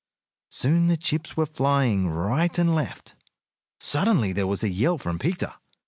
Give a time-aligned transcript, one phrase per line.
[0.49, 3.13] Soon the chips were flying right and left.
[3.79, 5.53] Suddenly there was a yell from Peter.